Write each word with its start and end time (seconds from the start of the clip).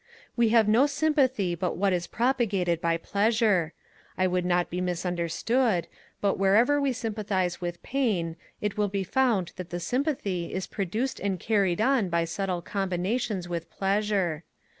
We 0.35 0.49
have 0.49 0.67
no 0.67 0.87
sympathy 0.87 1.53
but 1.53 1.77
what 1.77 1.93
is 1.93 2.07
propagated 2.07 2.81
by 2.81 2.97
pleasure: 2.97 3.73
I 4.17 4.25
would 4.25 4.45
not 4.45 4.71
be 4.71 4.81
misunderstood; 4.81 5.85
but 6.21 6.39
wherever 6.39 6.81
we 6.81 6.91
sympathize 6.91 7.61
with 7.61 7.83
pain, 7.83 8.35
it 8.61 8.77
will 8.79 8.87
be 8.89 9.03
found 9.03 9.51
that 9.57 9.69
the 9.69 9.79
sympathy 9.79 10.55
is 10.55 10.65
produced 10.65 11.19
and 11.19 11.39
carried 11.39 11.81
on 11.81 12.09
by 12.09 12.25
subtle 12.25 12.63
combinations 12.63 13.47
with 13.47 13.69
pleasure. 13.69 14.43